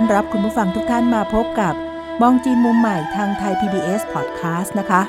[0.00, 1.74] อนรับคุณผู้ฟังทุกท่านมาพบกับ
[2.22, 5.02] มองจีนมุมใหม่ทางไทย PBS Podcast นะคะ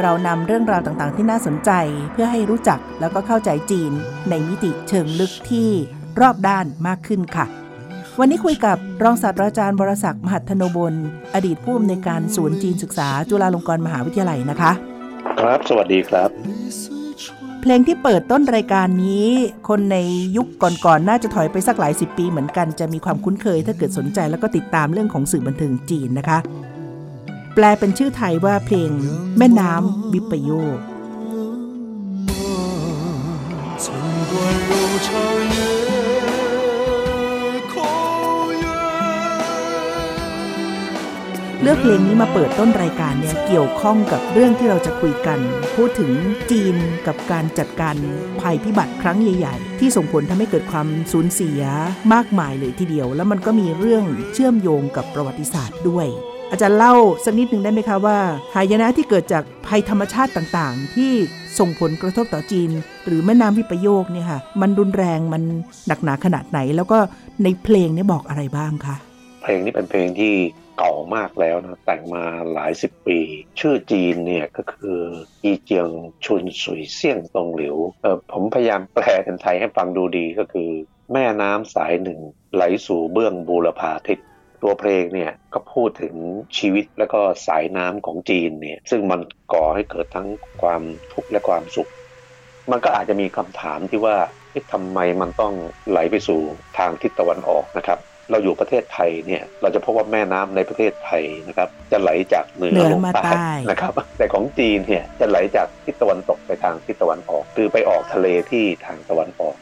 [0.00, 1.70] เรานำเรื่องราวต่างๆ ที่น่าสนใจ
[2.12, 3.92] เพื่อให้รู้จักแล้วก็เข้าใจจีน
[4.30, 5.70] ในมิติเชิงลึกที่
[6.20, 7.46] รอบด้านมากขึ้นค่ะ
[8.20, 10.94] วันนี้คุยกับรองศาสตราจารย์บรศักดิ์มหัทโนบล
[11.34, 14.72] อดีตผู้อำนวยการศูนย์จีนศึกษาจุฬาลงกรณ์มหาวิทยาลัยนะคะ
[15.40, 16.57] ครับ สวัสดีครับ
[17.60, 19.28] เพลงที่เปิดต้นรายการนี้
[19.68, 19.96] คนใน
[20.36, 26.38] ยุคก่อนๆน่าจะถอยไปสักหลายสิบปีเหมือนกันจะมีความคุ้นเคยถ้าเกิดสนใจแล้วก็ติดตามเรื่องของสื่อบันเทิงจีนนะคะ
[27.54, 28.90] แปลเป็นชื่อไทยว่าเพลง
[29.38, 30.78] แม่น้ำวิปโยค
[41.62, 45.38] เลือกเพลงนี้มาเปิดต้นรายการเนี่ยเกี่ยวข้องกับเรื่องที่เราจะคุยกัน
[45.76, 46.12] พูดถึง
[46.50, 47.96] จีนกับการจัดการ
[48.40, 51.60] ภัยพิบัติครั้งใหญ่ ๆ ที่ส่งผลทำให้เกิดความสูญเสีย
[52.14, 56.06] มากมายเลยทีเดียว แล้วมันก็มีเรื่องเชื่อมโยงกับประวัติศาสตร์ด้วย
[56.50, 58.18] อาจารย์เล่าสักนิดหนึ่งได้ไหมคะว่า
[58.54, 61.12] หายนะที่เกิดจากภัยธรรมชาติต่างๆ ที่
[61.58, 62.70] ส่งผลกระทบต่อจีน
[63.06, 65.42] หรือแม่น้ำวิปโยคเนี่ยค่ะมันรุนแรงมัน
[65.86, 66.98] หนักหนาขนาดไหน แล้วก็
[67.42, 68.96] ในเพลงเนี่ยบอกอะไรบ้างคะ
[69.42, 70.32] เพลงนี้เป็นเพลงที่
[70.78, 73.18] เก่ามากแล้วนะแต่งมาหลายสิบปี
[73.60, 75.00] ชื่อจีนเนี่ยก็คือ
[75.44, 75.88] อีเจียง
[76.24, 80.70] ชุนสุยเซี่ยงตงหลิวเออผมพยายามแปลเป็นไทยให้ฟังดูดีก็คือ
[81.12, 82.20] แม่น้ำสายหนึ่ง
[82.54, 84.18] ไหลสู่เบื้องบูรพาทิศ
[84.62, 86.14] ตัวเพลงเนี่ยก็พูดถึง
[86.58, 89.20] ชีวิตแล้วก็สายน้ำของจีนเนี่ยซึ่งมัน
[89.52, 90.28] ก่อให้เกิดทั้ง
[90.62, 90.82] ความ
[91.12, 91.90] ทุกข์และความสุข
[92.70, 94.16] มันก็อาจจะมีคำถามที่ว่า
[94.72, 95.54] ทำไมมันต้อง
[95.90, 96.40] ไหลไปสู่
[96.78, 97.98] ทางทิศตะวันออกนะครับ
[98.30, 109.56] เราอยู่ประเทศไทยเนี่ยเราจะพบว่าแม่น้ำในประเทศไทยนะครับจะไหลจากเหนือเหนือลงมาใต้ใต้นะครับแต่ของจีนเนี่ยจะไหลจากทิศตะวันตกไปทางทิศตะวันออก คือไปออกทะเลที่ทางตะวันออก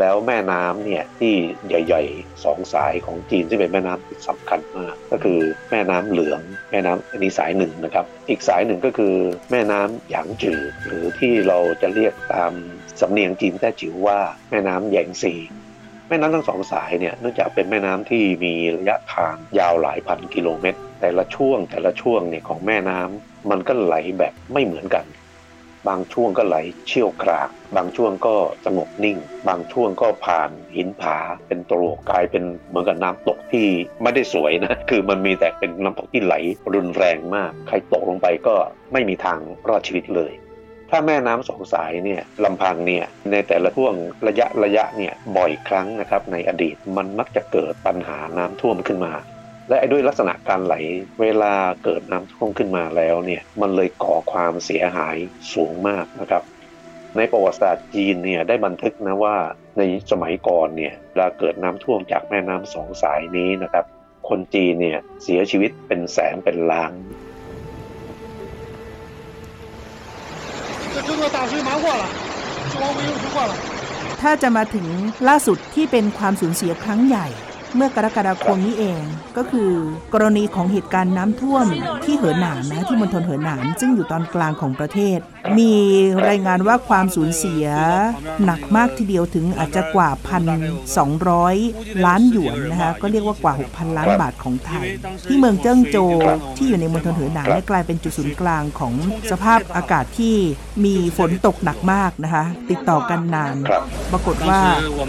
[0.00, 1.34] แล้วแม่น้ำเนี่ยที่
[1.68, 5.38] ใหญ่ๆสองสายของจีนซึ่งเป็นแม่น้ำที่สำคัญมาก ก็คือ
[5.70, 6.40] แม่น้ำเหลือง
[6.70, 9.14] แม่น้ำอันนี้สายหนึ่งนะครับ อีกสายหนึ่งก็คือ
[9.50, 12.52] แม่น้ำหยางจือหรือที่เราจะเรียกตาม
[13.00, 14.18] สำเนียงจีนแต้จิ๋วว่า
[14.50, 25.04] แม่น้ำแยงซีแม่น้ำทั้งสองสายเนี่ยเนื่องจากเป็นแม่น้ำที่มีระยะทางยาวหลายพันกิโลเมตร แต่ละช่วงแต่ละช่วงเนี่ยของแม่น้ำมันก็ไหลแบบไม่เหมือนกัน
[25.88, 28.34] บางช่วงก็ไหลเชี่ยวกราก บางช่วงก็
[28.66, 31.16] สงบนิ่ง บางช่วงก็ผ่านหินผา
[31.46, 33.66] เป็นตรวกกลายเป็นเหมือนกับน้ำตกที่
[34.02, 36.34] ไม่ได้สวยนะคือมันมีแต่เป็นน้ำตกที่ไหล
[36.74, 38.54] รุนแรงมาก ใครตกลงไปก็
[38.92, 39.38] ไม่มีทาง
[39.68, 40.32] รอดชีวิตเลย
[40.96, 43.94] ถ้าแม่น้ำสองสายเนี่ยลำพังเนี่ยในแต่ละช่วง
[44.28, 49.12] ระยะระยะเนี่ยบ่อยครั้งนะครับในอดีตมันมักจะเกิดปัญหาน้ำท่วมขึ้นมา
[49.68, 50.74] และด้วยลักษณะการไหล
[51.20, 51.54] เวลา
[51.84, 55.16] เกิดน้ำท่วมขึ้นมาแล้วเนี่ยมันเลยก่อความเสียหาย
[55.54, 56.42] สูงมากนะครับ
[57.16, 59.36] ในประวัติศาสตร์จีนเนี่ยได้บันทึกนะว่า
[59.78, 63.84] ในสมัยก่อนเนี่ยเวลาเกิดน้ำท่วมจากแม่น้ำสองสายนี้นะครับ
[64.28, 66.92] คนจีนเนี่ยเสียชีวิตเป็นแสนเป็นล้าน
[74.20, 74.86] ถ้าจะมาถึง
[75.28, 77.26] ล่าสุดที่เป็นความสูญเสียครั้งใหญ่
[77.76, 79.02] เมื่อกรกฎาคมนี้เอง
[79.36, 79.70] ก็คือ
[80.14, 81.66] กรณีของเหตุการณ์น้ำท่วม
[82.04, 85.18] ที่เหอหนานนะที่มณฑลเหอหนาน ซึ่งอยู่ตอนกลางของประเทศ
[85.58, 85.72] มี
[86.28, 87.66] รายงานว่าความสูญเสีย
[88.44, 90.10] หนักมากทีเดียวถึงอาจจะกว่า
[90.86, 94.86] 1,200 ล้านหยวนนะคะก็เรียกว่ากว่า 6,000 ล้านบาทของไทย
[95.28, 96.16] ที่เมืองเจิ้งโจว
[96.56, 98.94] ที่อยู่ในมณฑลเหอหนานกลายเป็นจุดศูนย์กลางของ
[99.30, 100.34] สภาพอากาศที่
[100.84, 103.54] มีฝนตกหนักมากนะคะติดต่อกันนาน
[104.12, 104.60] ปรากฏว่า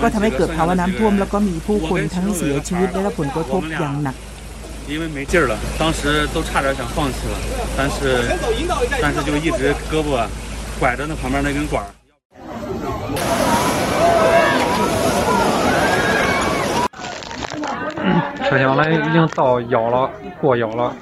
[0.01, 4.15] ก็ทำให้เกิดภาวะน้ำท่วม แล้วก็มีผู้คนทั้งเสียชีวิตได้รับผลกระทบอย่างหนัก
[4.87, 7.37] 因为没劲儿了，当时都差点想放弃了，
[7.75, 8.21] 但是
[9.01, 10.25] 但是就一直胳膊
[10.79, 11.89] 拐着那旁边那根管儿。
[18.47, 20.09] 车厢呢已经到腰了，
[20.39, 20.95] 过腰了，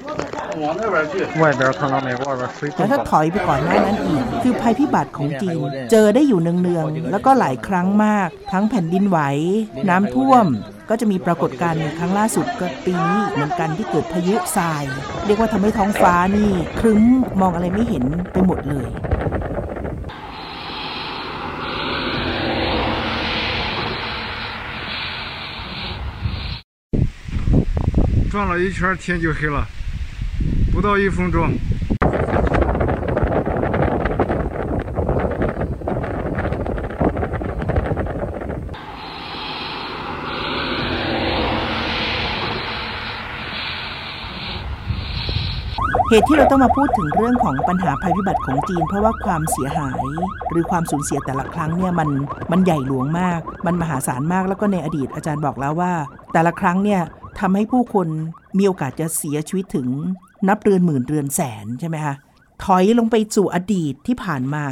[2.77, 5.59] แล้วถ้าถอยไปก่อนหน้านั้นอีก คือภัยพิบัติของจีน
[5.91, 9.19] เจอได้อยู่เนืองๆ แล้วก็หลายครั้งมาก ทั้งแผ่นดินไหว
[9.89, 10.45] น้ำท่วม
[10.89, 14.83] ก็จะมีปรากฏการณ์ในครั้งล่าสุดก็ปีนี้เหมือนกันที่เกิดพายุทราย
[15.25, 17.01] เรียกว่าทำให้ท้องฟ้านี่ ครึ้ม
[17.41, 18.89] มองอะไรไม่เห็นไปหมดเลย
[28.33, 29.57] 转了一圈，天就黑了，
[30.73, 31.49] 不到一分钟。
[46.11, 50.03] เหตุที่เราต้องมาพูดถึงเรื่องของปัญหาภัยพิบัติของจีน เพราะว่าความเสียหาย
[50.51, 52.09] หรือความสูญเสียแต่ละครั้งเนี่ยมัน
[52.51, 55.93] มันใหญ่หลวงมาก มันมหาศาลมากแล้วก็ในอดีตอาจารย์บอกแล้วว่า
[56.33, 57.01] แต่ละครั้งเนี่ย
[57.39, 58.07] ทำให้ผู้คน
[58.57, 59.87] มีโอกาสจะเสียชีวิตถึง
[60.48, 62.16] นับเรือนหมื่นเรือนแสนใช่ไหมคะ
[62.64, 64.64] ถอยลงไปสู่อดีตที่ผ่านมา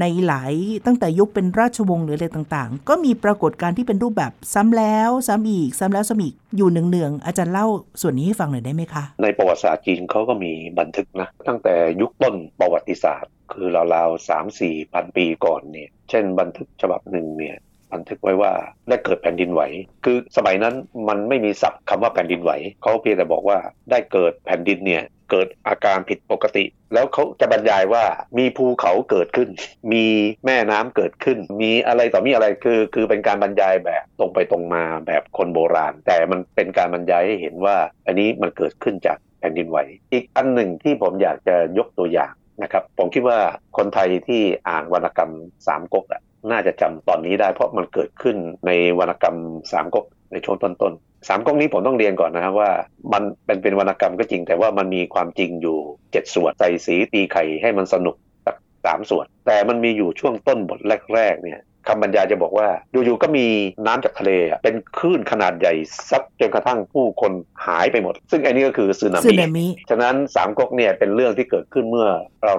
[0.00, 0.52] ในหลาย
[0.86, 7.66] ตั้งแต่ยุคเป็นราชวงศ์หรืออะไรต่างๆ ก็มีปรากฏการณ์ที่เป็นรูปแบบซ้ำแล้วซ้ำอีกซ้ำแล้วซ้ำอีกอยู่เนืองๆอาจารย์เล่า
[8.00, 17.56] ส่วนนี้ให้ฟังหน่อยได้ไหมคะ ในประวัติศาสตร์จีนเขาก็มีบันทึกนะตั้งแต่ยุคต้นประวัติศาสตร์ คือราวๆสามสี่พันปีก่อนเนี่ยเช่นบันทึกฉบับหนึ่งเนี่ย
[17.92, 18.52] บันทึกไว้ว่า
[18.88, 19.62] ได้เกิดแผ่นดินไหว
[20.04, 20.74] คือสมัยนั้น
[21.08, 22.52] มันไม่มีศัพท์คำว่าแผ่นดินไหว
[22.82, 23.58] เขาเพียงแต่บอกว่า
[23.90, 26.64] ได้เกิดแผ่นดินเนี่ย เกิดอาการผิดปกติ
[26.94, 28.04] แล้วเขาจะบรรยายว่า
[28.38, 29.48] มีภูเขาเกิดขึ้น
[29.92, 30.04] มี
[30.46, 37.76] แม่น้ำเกิดขึ้น มีอะไรต่อมีอะไรคือคือเป็นการบรรยายแบบตรงไปตรงมาแบบคนโบราณ แต่มันเป็นการบรรยายให้เห็นว่า
[38.06, 39.78] อันนี้มันเกิดขึ้นจากแผ่นดินไหว
[40.12, 42.32] อีกอันหนึ่งที่ผมอยากจะยกตัวอย่าง
[42.62, 43.38] นะครับผมคิดว่า
[43.76, 45.32] คนไทยที่อ่านวรรณกรรม
[45.66, 46.04] สามก๊ก
[46.50, 48.36] น่าจะจำตอนนี้ได้เพราะมันเกิดขึ้น
[48.66, 49.36] ในวรรณกรรม
[49.72, 52.70] สามก๊กในช่วงต้นๆ สามก๊กนี้ผมต้องเรียนก่อนนะครับว่า
[53.12, 55.76] มันเป็นเป็นวรรณกรรมก็จริง แต่ว่ามันมีความจริงอยู่
[56.12, 58.16] เจ็ดส่วนใส่สีตีไข่ให้มันสนุก
[58.46, 60.80] สักสามส่วน แต่มันมีอยู่ช่วงต้นบท
[61.14, 63.46] แรกๆเนี่ย คำบรรยายจะบอกว่าอยู่ๆก็มี
[63.86, 65.74] น้ำจากทะเลอะเป็นคลื่นขนาดใหญ่
[66.10, 67.32] ซัดจนกระทั่งผู้คน
[67.66, 72.08] หายไปหมด ซึ่งอันนี้ก็คือสึนาสึมินามิ ฉะนั้นสามก๊กเนี่ยเป็นเรื่องที่เกิดขึ้นเมื่อ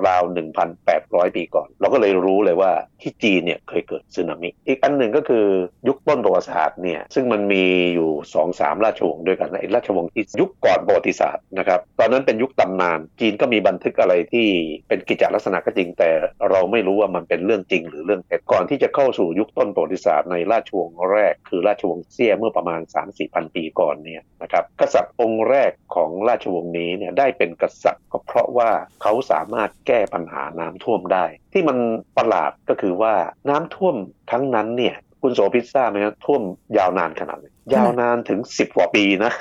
[0.07, 0.36] ราวๆ
[0.80, 2.71] 1,800 ปีก่อน เราก็เลยรู้เลยว่า
[3.01, 5.45] ที่จีนเนี่ยเคยเกิดสึนามิ อีกอันหนึ่งก็คือ
[5.88, 14.48] ยุคต้นประวัติศาสตร์เนี่ยซึ่งมันมีอยู่2อสามราชวงศ์ด้วยกันไอ้ราชวงศ์ที่ยุคก่อนประวัติศาสตร์นะครับตอนนั้นเป็นยุคตำนาน จีนก็มีบันทึกอะไรที่
[14.88, 16.10] เป็นกิจจลักษณะก็จริง แต่
[16.50, 28.72] เราไม่รู้ว่ามันเป็นเรื่องจริงหรือเรื่องเท็จก่อนที่จะเข้าสู่ยุคต้นประวัติศาสตร์ในราชวงศ์แรก คือราชวงศ์เซี่ยเมื่อประมาณ 3-4พันปีก่อนเนี่ยนะครับกษัตริย์องค์แรกของราชวงศ์นี้เนี่ยได้เป็นกษัตริย์ก็เพราะว่า
[29.02, 31.78] เขาสามารถแก้ปัญหาน้ำท่วมได้ ที่มัน
[32.18, 33.14] ประหลาดก็คือว่า
[33.50, 33.96] น้ำท่วม
[34.30, 36.42] ครั้งนั้นเนี่ยคุณโสพิซซ่าไหมครับท่วม
[36.78, 37.46] ยาวนานขนาดไหน
[37.76, 39.32] ยาวนานถึง 10 กว่าปีนะ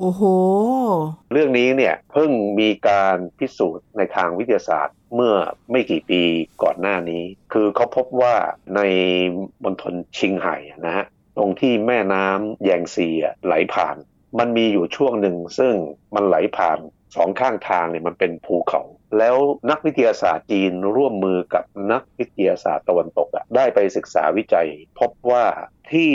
[0.00, 0.22] โอ้โห
[1.32, 2.30] เรื่องนี้เนี่ยเพิ่ง
[2.60, 5.34] มีการพิสูจน์ในทางวิทยาศาสตร์เมื่อ
[5.70, 6.22] ไม่กี่ปี
[6.62, 7.22] ก่อนหน้านี้
[7.52, 8.34] คือเขาพบว่า
[8.76, 8.80] ใน
[9.64, 10.56] มณฑลชิงไห่
[10.86, 11.06] นะฮะ
[11.36, 13.08] ตรงที่แม่น้ำแยงซี
[13.44, 13.96] ไหลผ่าน
[14.38, 15.74] มันมีอยู่ช่วงหนึ่งซึ่ง
[16.14, 16.78] มันไหลผ่าน
[17.16, 18.82] สองข้างทางเนี่ยมันเป็นภูเขา
[19.18, 19.36] แล้ว
[19.70, 24.68] นักวิทยาศาสตร์จีนร่วมมือกับนักวิทยาศาสตร์ตะวันตกอะได้ไปศึกษาวิจัย
[25.00, 25.44] พบว่า
[25.92, 26.10] ที่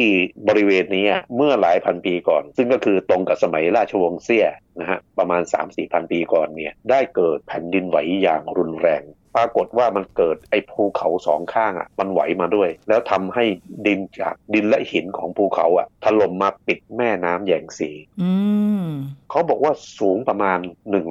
[0.47, 4.47] บริเวณนี้เมื่อหลายพันปีก่อน ซึ่งก็คือตรงกับสมัยราชวงศ์เซี่ย
[4.79, 9.03] นะฮะประมาณ 3-4พันปีก่อนเนี่ยได้เกิดแผ่นดินไหวอย่างรุนแรง
[9.35, 13.43] ปรากฏว่ามันเกิดไอ้ภูเขาสองข้างอะมันไหวมาด้วย แล้วทำให้
[13.87, 17.91] ดินจากดินและหินของภูเขาอะถล่มมาปิดแม่น้ำแยงซี
[18.21, 18.31] อื
[18.85, 18.87] ม
[19.29, 20.59] เขาบอกว่าสูงประมาณ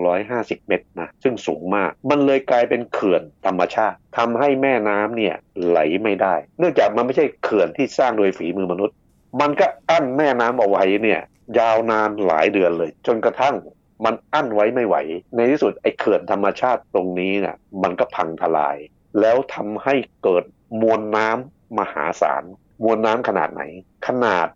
[0.09, 5.35] 150 เมตรนะซึ่งสูงมาก มันเลยกลายเป็นเขื่อนธรรมชาติทำให้แม่น้ำเนี่ย
[5.67, 8.97] ไหลไม่ได้ เนื่องจากมันไม่ใช่เขื่อนที่สร้างโดยฝีมือมนุษย์
[9.41, 11.21] มันก็อั้นแม่น้ำเอาไว้เนี่ย
[11.59, 13.55] ยาวนานหลายเดือนเลย จนกระทั่ง
[14.05, 14.97] มันอั้นไว้ไม่ไหว
[15.37, 18.77] ในที่สุดไอ้เขื่อนธรรมชาติตรงนี้เนี่ยมันก็พังทลาย
[19.21, 20.45] แล้วทำให้เกิด
[20.81, 22.45] มวลน้ำมหาศาล
[22.85, 23.63] มวลน้ำขนาดไหน
[24.07, 24.47] ขนาด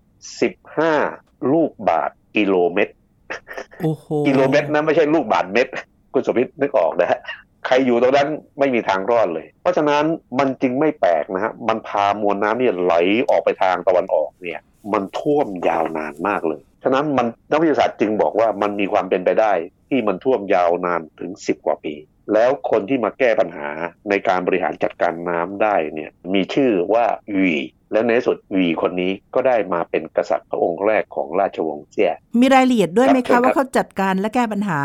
[0.71, 2.95] 15 ลูกบาทกิโลเมตร
[3.81, 5.73] โอ้โหกิโลเมตรนะไม่ใช่ลูกบาทเมตร
[6.13, 7.21] คุณสมพิษนึกออกนะฮะ
[7.67, 10.05] ใครอยู่ตรงนั้นไม่มีทางรอดเลย เพราะฉะนั้น
[10.39, 12.95] มันจึงไม่แปลกนะฮะมันพามวลน้ำเนี่ยไหล
[13.31, 14.61] ออกไปทางตะวันออกเนี่ย
[14.93, 19.53] มันท่วมยาวนานมากเลย ฉะนั้นมันนักวิทยาศาสตร์จึงบอกว่ามันมีความเป็นไปได้
[19.89, 21.95] ที่มันท่วมยาวนานถึง 10 กว่าปี
[22.33, 23.69] แล้วคนที่มาแก้ปัญหา
[24.09, 27.57] ในการบริหารจัดการน้ำได้เนี่ยมีชื่อว่าหวี
[27.93, 34.81] และในที่สุดหวีคนนี้ก็ได้มาเป็นกษัตริย์พระองค์แรกของราชวงศ์เซี่ย มีรายละเอียดด้วยไหมครัคะบว่าเขาจัดการและแก้ปัญหา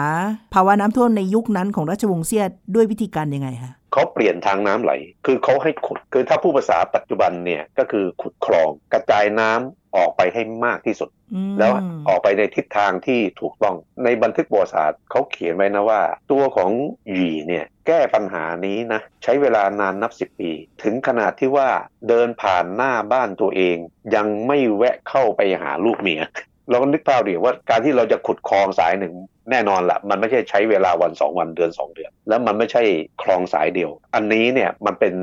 [0.54, 2.44] ภาวะน้ำท่วมในยุคนั้นของราชวงศ์เซี่ย
[2.76, 4.94] ด้วยวิธีการยังไงคะ เขาเปลี่ยนทางน้ำไหล
[5.26, 11.72] คือเขาให้ขุด คือถ้าผู้ภาษาปัจจุบันเนี่ยก็คือขุดคลองกระจายน้ำออกไปให้มากที่สุดอืมแล้ว
[12.08, 16.72] ออกไปในทิศทางที่ถูกต้อง ในบันทึกประวัติศาสตร์เขาเขียนไว้นะว่า ตัวของ
[17.12, 20.52] หยีเนี่ยแก้ปัญหานี้นะใช้เวลานานนับสิบปี
[20.84, 21.70] ถึงขนาดที่ว่า
[22.08, 23.78] เดินผ่านหน้าบ้านตัวเอง
[24.16, 26.22] ยังไม่แวะเข้าไปหาลูกเมีย
[26.70, 29.14] เราก็นึกภาพดิว่าการที่เราจะขุดคลองสายหนึ่ง
[29.52, 32.84] แน่นอนละมันไม่ใช่ใช้เวลาวันสองวันเดือนสองเดือน แล้วมันไม่ใช่
[33.22, 35.16] คลองสายเดียว อันนี้เนี่ยมันเป็น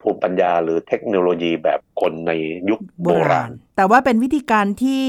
[0.00, 2.32] ภูมิปัญญาหรือเทคโนโลยีแบบคนใน
[2.70, 5.02] ยุคโบโบราราณณแต่ว่าเป็นวิธีการที่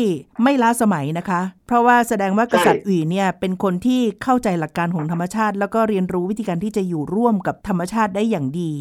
[0.44, 8.74] ไม่ล้าสมัยนะคะ เพราะว่าแสดงว่ากษัตริย์อุ๋ยเนี่ยเป็นคนที่เข้าใจหลักการของธรรมชาติ แล้วก็เรียนรู้วิธีการที่จะอยู่ร่วมกับธรรมชาติได้อย่างดี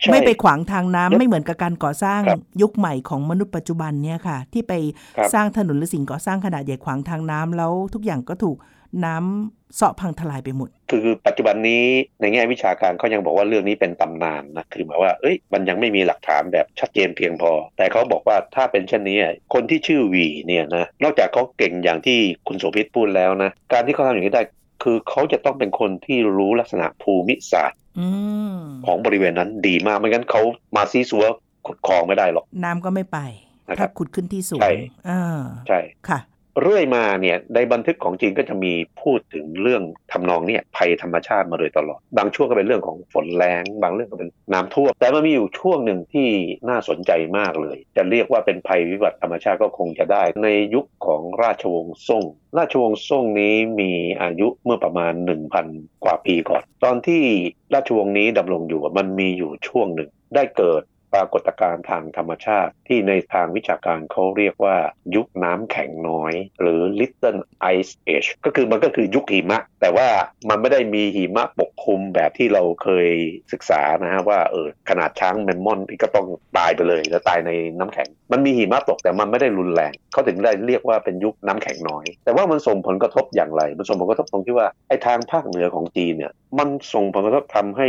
[0.00, 4.72] ใช่ไม่ไปขวางทางน้ำไม่เหมือนกับการก่อสร้างครับยุคใหม่ของมนุษย์ปัจจุบันเนี่ยค่ะ ที่ไป
[5.16, 8.56] ครับสร้างถนนหรือสิ่งก่อสร้างขนาดใหญ่ขวางทางน้ำแล้วทุกอย่างก็ถูก
[9.04, 11.84] น้ำเสาะพังทลายไปหมด คือปัจจุบันนี้
[12.20, 24.42] ในแง่วิชาการเขายังบอกว่าเรื่องนี้เป็นตำนานนะคือหมายว่าเอ้ยมันยังไม่มีหลักฐานแบบชัดเจนเพียงพอ แต่เขาบอกว่าถ้าเป็นเช่นนี้อะคนที่ชื่อหวีเนี่ยนะนอกจากเขาเก่งอย่างที่คุณโสภิตพูดแล้วนะการที่เขาทำอย่างนี้ได้
[24.82, 28.06] คือเขาจะต้องเป็นคนที่รู้ลักษณะภูมิศาสตร์อื
[28.54, 28.56] ม
[28.86, 30.42] ของบริเวณนั้นดีมากไม่งั้นเขา
[30.76, 31.24] มาซีซัว
[31.66, 33.18] ขุดคลองไม่ได้หรอก น้ำก็ไม่ไป
[33.68, 34.72] นะครับถ้าขุดขึ้นที่สูงใช่
[35.08, 36.18] อ่าใช่ค่ะ
[36.62, 46.28] เรื่อยมาเนี่ยในบันทึกของจีนก็จะมีพูดถึงเรื่องทำนองเนี่ยภัยธรรมชาติมาโดยตลอด บางช่วงก็เป็นเรื่องของฝนแรงบางเรื่องก็เป็นน้ำท่วมแต่มันมีอยู่ช่วงหนึ่งที่
[46.68, 52.24] น่าสนใจมากเลย จะเรียกว่าเป็นภัยวิบัติธรรมชาติก็คงจะได้ ในยุคของราชวงศ์ซ่ง
[52.58, 53.92] ราชวงศ์ซ่งนี้มี
[54.22, 55.12] อายุเมื่อประมาณ
[55.58, 57.22] 1,000 กว่าปีก่อน ตอนที่
[57.74, 60.82] ราชวงศ์นี้ดำรงอยู่มันมีอยู่ช่วงหนึ่งได้เกิด
[61.14, 64.76] ปรากฏการณ์ทางธรรมชาติ ที่ในทางวิชาการเขาเรียกว่า
[65.16, 67.40] ยุคน้ำแข็งน้อย หรือ Little
[67.76, 70.08] Ice Age ก็คือมันก็คือยุคหิมะ แต่ว่า
[70.48, 73.08] มันไม่ได้มีหิมะปกคลุมแบบที่เราเคย
[73.52, 76.26] ศึกษานะฮะว่าเออขนาดช้างแมมมอนก็ต้อง
[76.58, 87.88] ตายไปเลย แล้วตายในน้ำแข็ง มันมีหิมะตกแต่มันไม่ได้รุนแรงเขาถึงได้เรียกว่าเป็นยุคน้ำแข็งน้อย แต่ว่ามันส่งผลกระทบอย่างไร มันส่งผลกระทบตรงที่ว่าไอ้ทางภาคเหนือของจีนเนี่ยมันส่งผลกระทบทำให้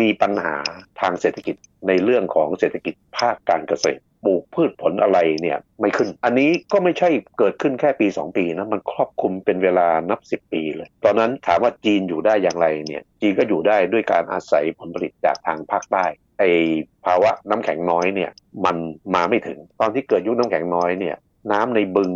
[0.00, 0.56] มีปัญหา
[1.00, 1.56] ทางเศรษฐกิจ
[1.88, 16.04] ในเรื่องของเศรษฐกิจภาคการเกษตรปลูกพืชผลอะไรเนี่ยไม่ขึ้น อันนี้ก็ไม่ใช่เกิดขึ้นแค่ปี 2 ปีนะมันครอบคลุมเป็นเวลานับ 10 ปีเลย ตอนนั้นถามว่าจีนอยู่ได้อย่างไรเนี่ยจีนก็อยู่ได้ด้วยการอาศัยผลผลิตจากทางภาคใต้
[16.38, 16.44] ไอ
[17.04, 18.30] ภาวะน้ำแข็งน้อยเนี่ย
[18.64, 18.76] มัน
[19.14, 21.16] มาไม่ถึง ตอนที่เกิดยุคน้ำแข็งน้อยเนี่ย
[21.50, 22.12] น้ำในบึง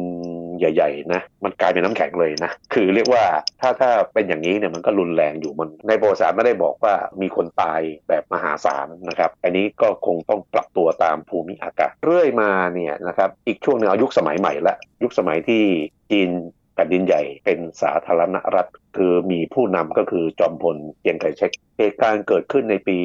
[0.59, 3.25] ใหญ่ๆนะมันกลายเป็นน้ำแข็งเลยนะคือเรียกว่า
[3.61, 15.63] ถ้าถ้าเป็นอย่างนี้เนี่ยมันก็รุนแรงอยู่มันในประวัติศาสตร์ไม่ได้บอกว่ามีคนตายแบบมหาศาลนะครับ อันนี้ก็คงต้องปรับตัวตามภูมิอากาศเรื่อยมาเนี่ยนะครับอีกช่วงหนึ่งเอายุคสมัยใหม่ละยุคสมัยที่
[16.11, 16.31] จีน
[16.75, 18.67] แผ่นดินใหญ่เป็นสาธารณรัฐ
[18.97, 22.97] คือมีผู้นำก็คือจอมพลเจียงไคเชกเหตุการณ์เกิดขึ้นในปี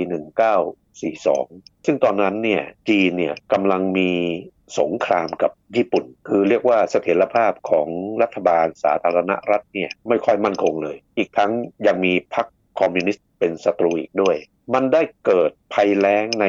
[1.09, 4.11] 1942 ซึ่งตอนนั้นเนี่ยจีนเนี่ยกำลังมี
[4.79, 7.87] สงครามกับญี่ปุ่น คือเรียกว่าเสถียรภาพของ
[8.21, 11.51] รัฐบาลสาธารณรัฐเนี่ยไม่ค่อยมั่นคงเลย อีกทั้ง
[11.87, 12.45] ยังมีพรรค
[12.79, 14.35] คอมมิวนิสต์ เป็นศัตรูอีกด้วย
[14.73, 16.45] มันได้เกิดภัยแล้งใน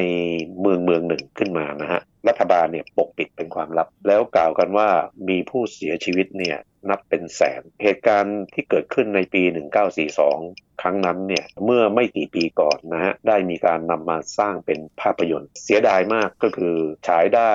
[0.59, 4.89] เมืองเมืองหนึ่งขึ้นมานะฮะ รัฐบาลเนี่ยปกปิดเป็นความลับ แล้วกล่าวกันว่า
[5.29, 6.57] มีผู้เสียชีวิตเนี่ย
[6.89, 9.43] นับเป็นแสน เหตุการณ์ที่เกิดขึ้นในปี
[10.11, 16.75] 1942 ครั้งนั้นเนี่ยเมื่อไม่กี่ปีก่อนนะฮะ ได้มีการนำมาสร้างเป็นภาพยนตร์ เสียดายมากก็คือ
[17.07, 17.53] ฉายได้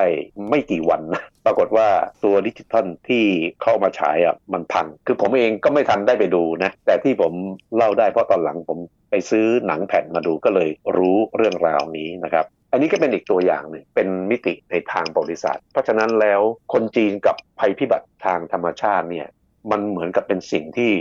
[0.49, 1.89] ไม่กี่วันนะ ปรากฏว่า
[2.25, 3.25] ตัวดิจิทัลที่
[3.63, 7.33] เข้ามาฉายอะมันพัง คือผมเองก็ไม่ทันได้ไปดูนะ แต่ที่ผม
[7.77, 8.79] เล่าได้เพราะตอนหลังผม
[9.11, 16.41] ไปซื้อหนังแผ่นมาดูก็เลยรู้เรื่องราวนี้นะครับ อันนี้ก็เป็นอีกตัวอย่างหนึ่งเป็นมิติในทางประวัติศาสตร์ เพราะฉะนั้นแล้ว
[16.73, 19.29] คนจีนกับภัยพิบัติทางธรรมชาติเนี่ย
[19.71, 20.93] มันเหมือนกับเป็นสิ่งที่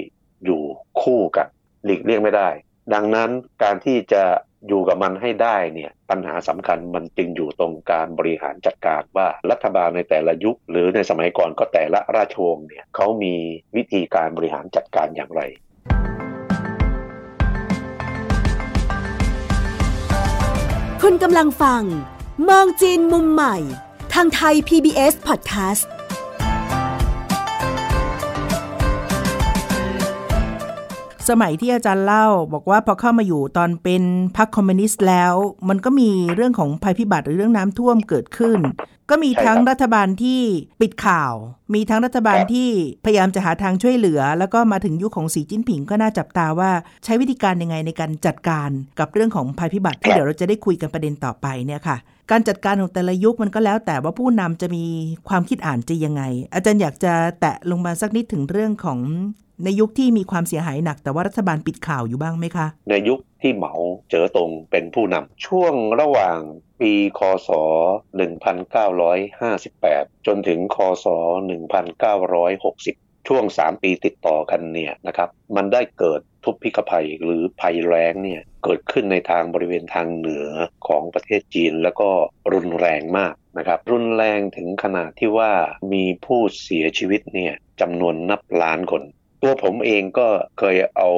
[0.45, 0.61] อยู่
[1.01, 1.47] คู่กัน
[1.85, 2.49] หลีกเลี่ยงไม่ได้
[2.93, 3.29] ดังนั้น
[3.63, 4.23] การที่จะ
[4.67, 13.35] อยู่กับมันให้ได้เนี่ยปัญหาสำคัญมันจึงอยู่ตรงการบริหารจัดการว่ารัฐบาลในแต่ละยุค หรือในสมัยก่อนก็แต่ละราชวงศ์เนี่ยเขามี
[13.75, 15.41] วิธีการบริหารจัดการอย่างไร
[21.09, 21.83] คุณกำลังฟัง
[22.49, 23.55] มองจีนมุมใหม่
[24.13, 25.85] ทางไทย PBS Podcast
[31.29, 34.03] สมัยที่อาจารย์เล่า บอกว่าพอเข้ามาอยู่ตอนเป็น
[34.37, 35.33] พรรคคอมมิวนิสต์แล้ว
[35.69, 38.59] มันก็มีเรื่องของภัยพิบัติหรือเรื่องน้ำท่วมเกิดขึ้น
[39.09, 40.41] ก็มีใช่ครับทั้งรัฐบาลที่
[40.81, 41.33] ปิดข่าว
[41.73, 42.69] มีทั้งรัฐบาลครับที่
[43.05, 46.71] พยายามจะหาทางช่วยเหลือ แล้วก็มาถึงยุคของสีจิ้นผิงก็น่าจับตาว่า
[47.03, 48.69] ใช้วิธีการยังไงในการจัดการ
[48.99, 51.97] กับเรื่องของภัยพิบัติที่เดี๋ยวเราจะได้คุยกันประเด็นต่อไปเนี่ยค่ะ
[52.31, 54.85] การจัดการของแต่ละยุคมันก็แล้ว แต่ว่าผู้นำจะมี
[55.29, 58.99] ความคิดอ่านจะยังไง อาจารย์อยากจะแตะลงมาสักนิดถึงเรื่องของ
[59.63, 63.73] ในยุคที่มีความเสียหายหนัก แต่ว่ารัฐบาลปิดข่าวอยู่บ้างไหมคะ ในยุคที่เหมา
[64.09, 66.39] เจ๋อตงเป็นผู้นำช่วงระหว่าง
[66.79, 67.49] ปีคศ
[69.47, 71.05] 1958 จนถึงคศ
[72.57, 80.49] 1960 ช่วง 3 ปีติดต่อกันเนี่ยนะครับมันได้เกิดทุพพิกภัยหรือภัยแล้งเนี่ยเกิดขึ้นในทางบริเวณทางเหนือ
[80.87, 82.09] ของประเทศจีนแล้วก็
[82.53, 85.51] รุนแรงมากนะครับรุนแรงถึงขนาดที่ว่า
[85.93, 89.03] มีผู้เสียชีวิตเนี่ยจำนวนนับล้านคน
[89.43, 90.27] ตัวผมเองก็
[90.59, 91.09] เคยเอา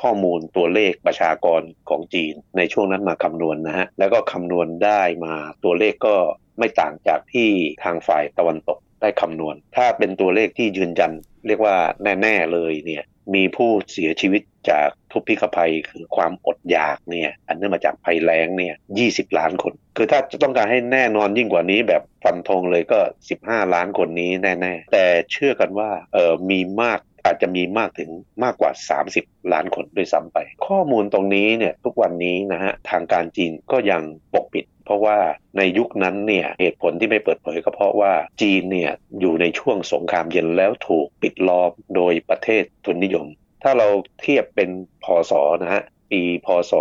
[0.00, 6.16] ข้อมูลตัวเลขประชากรของจีนในช่วงนั้นมาคำนวณนะฮะ แล้วก็คำนวณได้มาตัวเลขก็
[6.58, 7.50] ไม่ต่างจากที่
[7.84, 11.12] ทางฝ่ายตะวันตกได้คำนวณ ถ้าเป็นตัวเลขที่ยืนยัน
[11.46, 11.76] เรียกว่า
[12.22, 13.04] แน่ ๆ เลยเนี่ย
[13.34, 18.74] มีผู้เสียชีวิตจากทุพพิกภัยคือความอดอยากเนี่ยอันเนื่องมาจากภัยแล้งเนี่ย
[19.06, 22.98] 20ล้านคน คือถ้าจะต้องการให้แน่นอนยิ่งกว่านี้แบบฟันธงเลยก็
[23.36, 28.10] 15 ล้านคนนี้แน่ ๆ แต่เชื่อกันว่าเออมีมาก อาจจะมีมากถึง
[28.44, 28.70] มากกว่า
[29.12, 34.02] 30 ล้านคนด้วยซ้ำไป ข้อมูลตรงนี้เนี่ยทุกวันนี้นะฮะทางการจีนก็ยัง
[34.34, 35.18] ปกปิด เพราะว่า
[35.56, 43.26] ในยุคนั้นเนี่ยเหตุผลที่ไม่เปิดเผยก็เพราะว่าจีนเนี่ยอยู่ในช่วงสงครามเย็นแล้วถูกปิดล้อมโดยประเทศทุนนิยม
[43.62, 43.88] ถ้าเรา
[44.20, 44.70] เทียบเป็น
[45.04, 46.72] พศนะฮะปีพศ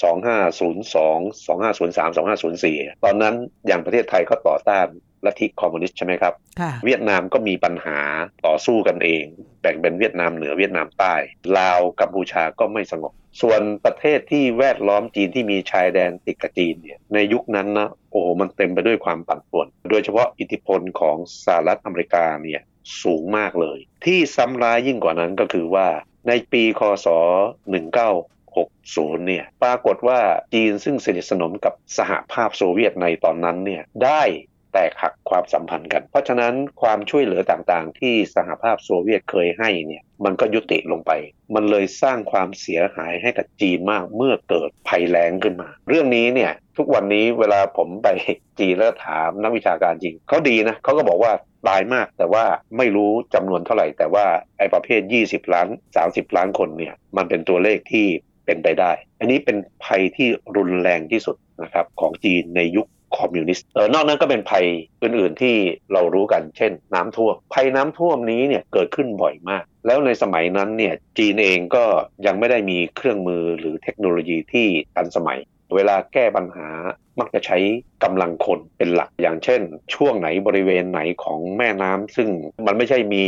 [1.46, 3.34] 2503 2504 ตอนนั้น
[3.66, 4.86] อย่างประเทศไทยก็ต่อต้าน
[5.26, 7.98] ลัทธิคอมมิวนิสต์ใช่ไหมครับค่ะเวียดนามก็มีปัญหา
[8.46, 9.24] ต่อสู้กันเอง
[9.60, 11.14] แบ่งเป็นเวียดนามเหนือเวียดนามใต้
[11.58, 22.60] ลาวกัมพูชาก็ไม่สงบ ส่วนประเทศที่แวดล้อมจีนที่มีชายแดนติดกับจีนเนี่ยในยุคนั้นนะโอ้โหมันเต็มไปด้วยความปั่นป่วน โดยเฉพาะอิทธิพลของสหรัฐอเมริกาเนี่ย
[23.02, 25.88] สูงมากเลย ที่ซ้ำร้ายยิ่งกว่านั้นก็คือว่า
[26.28, 27.06] ในปีคศ
[27.76, 30.20] 1960เนี่ยปรากฏว่า
[30.54, 34.22] จีนซึ่งสนิทสนมกับสหภาพโซเวียตในตอนนั้นเนี่ยได้
[34.72, 41.12] แตกหักความสัมพันธ์กัน เพราะฉะนั้นความช่วยเหลือต่างๆ ที่สหภาพโซเวียตเคยให้เนี่ยมันก็ยุติลงไป
[41.54, 48.08] มันเลยสร้างความเสียหายให้กับจีนมากเมื่อเกิดภัยแล้งขึ้นมา เรื่องนี้เนี่ยทุกวันนี้เวลาผมไป
[48.60, 51.32] จีนแล้วถามนักวิชาการจริงเขาดีนะเขาก็บอกว่า
[51.68, 52.44] ตายมากแต่ว่า
[52.76, 54.26] ไม่รู้จำนวนเท่าไหร่ แต่ว่า
[54.58, 55.68] ไอ้ประเภท 20 ล้าน
[56.02, 58.06] 30 ล้านคนเนี่ยมันเป็นตัวเลขที่
[58.46, 62.86] เป็นไปได้ อันนี้เป็นภัยที่รุนแรงที่สุดนะครับของจีนในยุค
[63.16, 64.64] คอมมิวนิสต์เออนอกนั้นก็เป็นภัย
[65.02, 65.54] อื่น ๆ ที่
[65.92, 71.84] เรารู้กัน เช่น น้ำท่วม ภัยน้ำท่วมนี้เนี่ยเกิดขึ้นบ่อยมาก แล้วในสมัยนั้นเนี่ยจีนเองก็
[72.26, 75.38] ยังไม่ได้มีเครื่องมือหรือเทคโนโลยีที่ทันสมัย
[75.74, 76.68] เวลาแก้ปัญหา
[77.20, 77.58] มักจะใช้
[78.04, 79.60] กำลังคนเป็นหลักอย่างเช่น
[79.94, 82.28] ช่วงไหนบริเวณไหนของแม่น้ำซึ่ง
[82.66, 83.26] มันไม่ใช่มี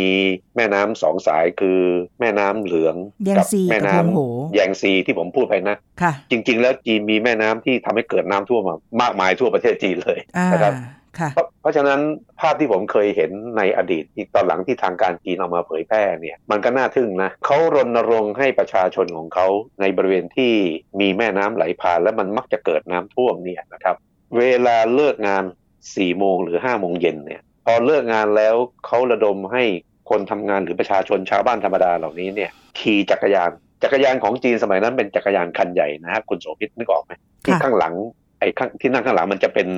[0.57, 1.81] แม่น้ำสองสายคือ
[2.21, 11.02] แม่น้ำเหลืองแยงกัซีแม่กับน้ลำโหำแยงซีที่ผมพูดไปนะค่ะจริง ๆ แล้วจีนมีแม่น้ำที่ทำให้เกิดน้ำท่วมมามากมายทั่วประเทศจีนเลยอ่านะครับค่ะ
[11.35, 12.01] เพราะเพราะฉะนั้น
[12.41, 19.47] ภาพที่ผมเคยเห็นในอดีตที่ตอนหลังที่ทางการจีนเอามาเผยแพร่เนี่ยมันก็น่าทึ่งนะเขารณรงค์ให้ประชาชนของเขา
[19.81, 20.53] ในบริเวณที่
[21.01, 23.97] มีแม่น้ำไหลผ่าน และมันมักจะเกิดน้ำท่วมเนี่ยนะครับ
[24.39, 28.55] เวลาเลิกงาน4ี่โมงหรือ5้าโมงเย็นเนี่ยพอเลิกงานแล้ว
[28.87, 29.65] เขาระดมให้
[30.11, 33.51] คนทำงานหรือประชาชนชาวบ้านธรรมดาเหล่านี้เนี่ยขี่จักรยาน
[33.83, 37.13] จักรยานของจีนสมัยนั้นเป็นจักรยานคันใหญ่นะฮะคุณโสภิตนึกออกไหม
[37.45, 37.95] ที่ค่ะข้างหลัง
[38.39, 39.69] ไอ้ข้างที่นั่งข้างหลังมันจะเป็น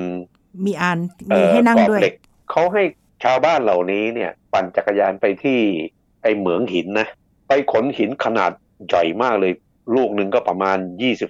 [0.65, 2.15] มีอันเอ่มีอให้นั่งกรอบด้วยเหล็ก
[2.51, 2.83] เขาให้
[3.23, 5.59] ชาวบ้านเหล่านี้เนี่ย ปั่นจักรยานไปที่
[6.23, 7.07] ไอ้เหมืองหินนะ
[7.47, 8.51] ไปขนหินขนาด
[8.87, 9.51] ใหญ่มากเลย
[9.95, 10.77] ลูกหนึ่งก็ประมาณ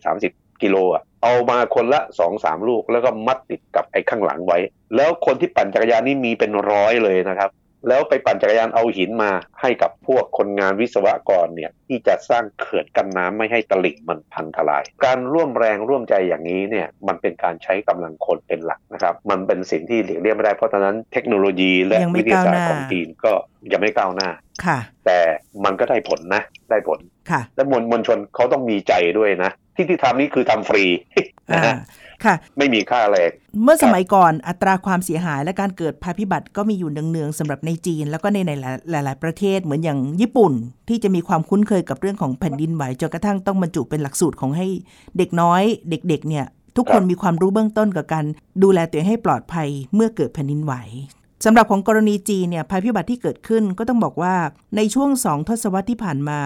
[0.05, 4.57] 20-30กิโลอะเอามาคนละสองสามลูกแล้วก็มัดติดกับไอ้ข้างหลังไว้
[4.95, 7.49] แล้วคนที่ปั่นจักรยานนี่มีเป็นร้อยเลยนะครับ
[7.87, 23.33] แล้วไปปั่นจักรยานเอาหินมาให้กับพวกคนงานวิศวกรเนี่ยที่จะสร้างเขื่อนกันน้ำไม่ให้ตลิ่งมันพังทลาย การร่วมแรงร่วมใจอย่างนี้เนี่ยมันเป็นการใช้กำลังคนเป็นหลักนะครับ มันเป็นสิ่งที่หลีกเลี่ยงไม่ได้เพราะฉะนั้นเทคโนโลยีและยังไม่วิทยาศาสตก้าวหน้าร์ของจีนก็
[23.71, 24.29] ยังไม่ก้าวหน้า
[24.65, 25.19] ค่ะ แต่
[25.65, 30.83] มันก็ได้ผลนะ ได้ผลค่ะ และมวลมวลชนเขาต้องมีใจด้วยนะ ที่ที่ทำนี่คือทำฟรี
[31.51, 31.75] อ่านะฮะ
[32.23, 33.31] ค่ะไม่มีค่าแรง
[33.63, 38.37] เมื่อสมัยก่อนอัตราความเสียหายและการเกิดภัยพิบัติก็มีอยู่เนืองๆสำหรับในจีน แล้วก็ใน
[38.91, 40.53] หลาย ๆ ประเทศเหมือนอย่างญี่ปุ่น
[40.89, 44.67] ที่จะมีความคุ้นเคยกับเรื่องของแผ่นดินไหวจนกระทั่งต้องบรรจุเป็นหลักสูตรของให้
[45.17, 46.45] เด็กน้อย เด็ก ๆ เนี่ย
[46.77, 48.25] ทุกคนมีความรู้เบื้องต้นกับการ
[48.63, 50.73] ดูแลตัวเองให้ปลอดภัยเมื่อเกิดแผ่นดินไหว
[51.45, 54.35] สำหรับของกรณีจีนเนี่ยภัยพิบัติที่เกิดขึ้นก็ต้องบอกว่า
[54.75, 56.39] ในช่วงสองทศวรรษที่ผ่านมา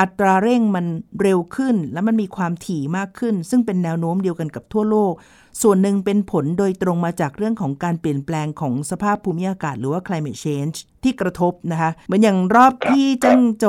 [0.00, 0.86] อัตราเร่งมัน
[1.22, 5.12] เร็วขึ้น และมันมีความถี่มากขึ้น ซึ่งเป็นแนวโน้มเดียวกันกับทั่วโลก
[5.62, 13.64] ส่วนหนึ่งเป็นผลโดยตรงมาจากเรื่องของการเปลี่ยนแปลงของสภาพภูมิอากาศ หรือว่า climate change ที่กระทบนะคะเหมือนอย่างรอบที่จังโจ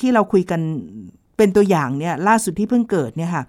[0.00, 0.60] ที่เราคุยกัน
[1.36, 3.42] เป็นตัวอย่างเนี่ยล่าสุดที่เพิ่งเกิดเนี่ยค่ะ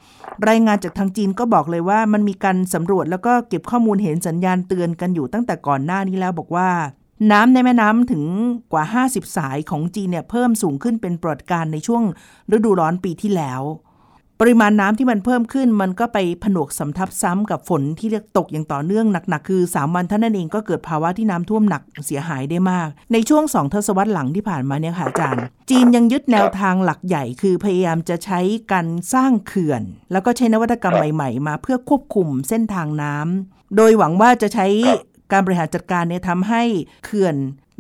[0.49, 6.69] รายงานจากทางจีนก็บอกเลยว่ามันมีการสำรวจแล้วก็เก็บข้อมูลเห็นสัญญาณเตือนกันอยู่ตั้งแต่ก่อนหน้านี้แล้วบอกว่า
[7.31, 8.23] น้ำในแม่น้ำถึง
[8.73, 12.03] กว่า 50 สายของจีนเนี่ยเพิ่มสูงขึ้นเป็นปรากฏการณ์ในช่วง
[12.55, 13.61] ฤดูร้อนปีที่แล้ว
[14.39, 28.39] ปริมาณน้ำที่มันเพิ่มขึ้น มันก็ไปผนวกสำทับซ้ำกับฝนที่เรียกตกอย่างต่อเนื่องหนักๆ คือ 3 วันเท่านั้นเองก็เกิดภาวะที่น้ำท่วมหนักเสียหายได้มาก ในช่วง 2 ทศวรรษหลังที่ผ่านมาเนี่ยค่ะอาจารย์ จีนยังยึดแนวทางหลักใหญ่คือพยายามจะใช้
[28.71, 29.81] การสร้างเขื่อน
[30.11, 34.67] แล้วก็ใช้นวัตกรรมใหม่ ๆ มาเพื่อควบคุมเส้นทางน้ำโดยหวังว่าจะใช้
[35.31, 36.63] การบริหารจัดการเนี่ยทำให้
[37.05, 37.35] เขื่อน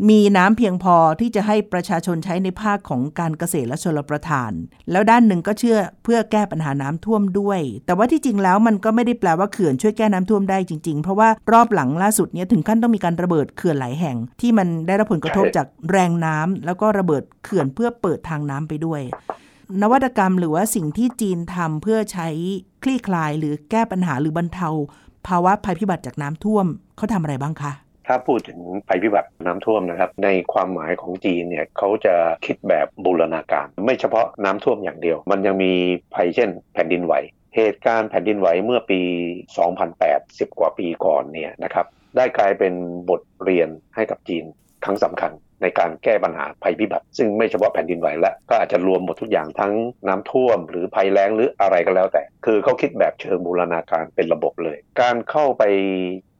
[0.09, 4.51] มีน้ำเพียงพอที่จะให้ประชาชนใช้ในภาคของการเกษตรและชลประทาน
[4.91, 19.01] แล้วด้านหนึ่งก็เชื่อเพื่อแก้ปัญหาน้ำท่วมด้วย แต่ว่าที่จริงแล้วมันก็ไม่ได้แปลว่าเขื่อนช่วยแก้น้ำท่วมได้จริง ๆ เพราะว่ารอบหลังล่าสุดเนี่ยถึงขั้นต้องมีการระเบิดเขื่อนหลายแห่ง ที่มันได้รับผลกระทบจากแรงน้ำแล้วก็ระเบิดเขื่อนเพื่อเปิดทางน้ำไปด้วย
[19.81, 22.27] นวัตกรรมหรือว่าสิ่งที่จีนทำเพื่อใช้
[22.83, 24.69] คลี่คลายหรือแก้ปัญหาหรือบรรเทา
[25.27, 26.65] ภาวะภัยพิบัติจากน้ำท่วม
[26.97, 27.71] เขาทำอะไรบ้างคะ
[28.07, 35.73] ถ้าพูดถึงภัยพิบัติน้ำท่วมนะครับ ในความหมายของจีนเนี่ยเขาจะคิดแบบบูรณาการ ไม่เฉพาะน้ำท่วมอย่างเดียว มันยังมี
[36.15, 37.13] ภัยเช่น แผ่นดินไหว
[37.55, 39.01] เหตุการณ์แผ่นดินไหวเมื่อปี
[39.69, 41.85] 2008 10 กว่าปีก่อนเนี่ยนะครับ
[42.17, 42.73] ได้กลายเป็น
[43.09, 44.43] บทเรียนให้กับจีน
[44.83, 45.31] ครั้งสำคัญ
[45.61, 49.73] ในการแก้ปัญหาภัยพิบัติ ซึ่งไม่เฉพาะแผ่นดินไหวและก็อาจจะรวมหมดทุกอย่างทั้ง
[50.07, 55.63] น้ำท่วม หรือภัยแล้งหรืออะไรก็แล้วแต่ คือเขาคิดแบบเชิงบูรณาการเป็นระบบเลย การเข้าไป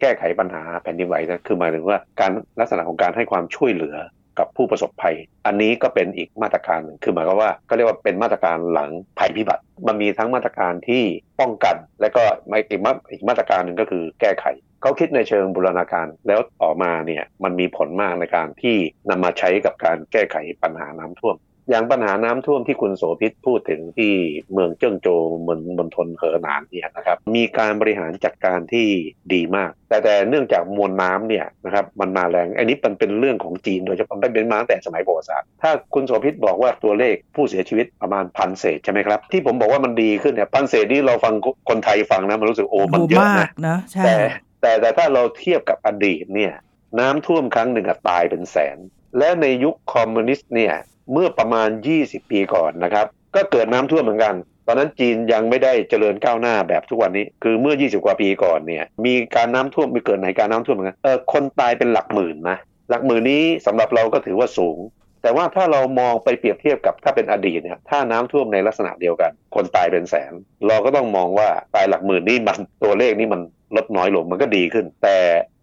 [0.01, 3.95] แก้ไขปัญหาแผ่นดินไหวนะคือหมายถึงว่าการลักษณะของการให้ความช่วยเหลือ
[4.39, 5.15] กับผู้ประสบภัย
[5.45, 8.89] อันนี้ก็เป็นอีกมาตรการหนึ่งคือหมายความว่าก็เรียกว่าเป็นมาตรการหลัง
[9.19, 11.03] ภัยพิบัติ มันมีทั้งมาตรการที่
[11.39, 12.23] ป้องกัน และก็
[12.69, 14.45] อีกมาอีกมาตรการหนึ่งก็คือแก้ไข
[14.81, 18.75] เขาคิดในเชิงบูรณาการแล้วต่อมาเนี่ยมันมีผลมากในการที่
[19.09, 21.35] นำมาใช้กับการแก้ไขปัญหาน้ำท่วม
[21.69, 24.13] อย่างปัญหาน้ำท่วมที่คุณโสภิตพูดถึงที่
[24.52, 28.88] เมืองเจิ้งโจวเมืองมณฑลเหอหนานเนี่ยนะครับมีการบริหารจัดการที่
[29.34, 41.34] ดีมาก แต่แต่เนื่องจากมวลน้ำเนี่ยนะครับมันมาแรงอันนี้มันเป็นเรื่องของจีนโดยเฉพาะมันเป็นมาตั้งแต่สมัยประวัติศาสตร์ถ้าคุณโสภิตบอกว่าตัวเลขผู้เสียชีวิตประมาณพันเศษใช่ไหมครับ ที่ผมบอกว่ามันดีขึ้นเนี่ยพันเศษนี่เราฟัง
[41.69, 44.15] คนไทยฟังนะมันรู้สึกโอ้มันเยอะมากนะนะใช่แต่
[44.62, 46.54] แต่แต่ถ้าเราเทียบกับอดีตเนี่ย
[47.00, 48.78] น้ำท่วมครั้งหนึ่งอะตายเป็นแสน
[49.17, 50.74] และในยุคคอมมิวนิสต์เนี่ย
[51.11, 54.35] เมื่อประมาณ 20 ปีก่อนนะครับ ก็เกิดน้ำท่วมเหมือนกัน
[54.67, 62.57] ตอนนั้นจีนยังไม่ได้เจริญก้าวหน้าแบบทุกวันนี้ คือเมื่อ 20 กว่าปีก่อนเนี่ยมีการน้ำท่วมมีเกิดไหนการน้ำท่วมเหมือนกันเออคนตายเป็นหลักหมื่นนะ
[62.89, 64.77] หลักหมื่นนี้สำหรับเราก็ถือว่าสูง
[65.21, 70.34] แต่ว่าถ้าเรามองไปเปรียบเทียบกับถ้าเป็นอดีตเนี่ยถ้าน้ำท่วมในลักษณะเดียวกัน คนตายเป็นแสน
[70.67, 73.41] เราก็ต้องมองว่าตายหลักหมื่นนี่มันตัวเลขนี่มัน
[73.75, 75.17] ลดน้อยลงมันก็ดีขึ้น แต่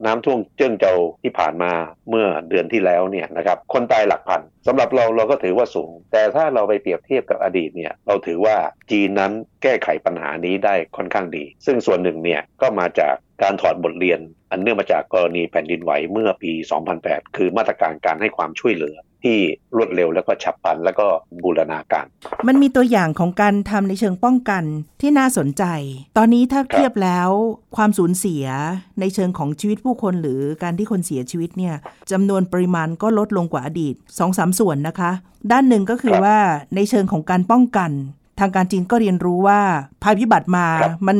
[0.06, 1.72] น้ำท่วมเจิ้งเจาที่ผ่านมา
[2.08, 8.56] เมื่อเดือนที่แล้วเนี่ยนะครับคนตายหลักพันสำหรับเราเราก็ถือว่าสูง แต่ถ้าเราไปเปรียบเทียบกับอดีตเนี่ยเราถือว่า
[8.90, 16.52] จีนนั้นแก้ไขปัญหานี้ได้ค่อนข้างดี ซึ่งส่วนหนึ่งเนี่ยก็มาจากการถอดบทเรียน อันเนื่องมาจากกรณีแผ่นดินไหวเมื่อปี
[16.94, 19.36] 2008 คือมาตรการการให้ความช่วยเหลือ ที่
[19.76, 21.06] รวดเร็วแล้วก็ฉับพลันแล้วก็
[21.42, 22.06] บูรณาการ
[22.46, 24.64] มันมีตัวอย่างของการทำในเชิงป้องกัน
[25.00, 25.64] ที่น่าสนใจ
[26.16, 27.28] ตอนนี้ถ้าเทียบแล้ว
[27.76, 28.44] ความสูญเสีย
[29.00, 31.74] ในเชิงของชีวิตผู้คนหรือการที่คนเสียชีวิตเนี่ย
[32.12, 35.10] จำนวนปริมาณก็ลดลงกว่าอดีต2อสส่วนนะคะ
[35.52, 36.36] ด้านหนึ่งก็คือว่า
[36.74, 37.90] ในเชิงของการป้องกัน
[38.40, 39.60] ทางการจีนก็เรียนรู้ว่า
[40.02, 41.18] ภัยพิบัติมาครับมัน